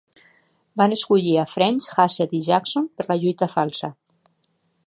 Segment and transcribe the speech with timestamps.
[0.81, 3.95] Van escollir a French, Hassett i Jackson per la lluita falsa.